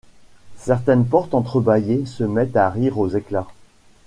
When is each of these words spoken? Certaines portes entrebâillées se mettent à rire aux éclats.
Certaines 0.57 1.05
portes 1.05 1.35
entrebâillées 1.35 2.07
se 2.07 2.23
mettent 2.23 2.57
à 2.57 2.71
rire 2.71 2.97
aux 2.97 3.09
éclats. 3.09 3.45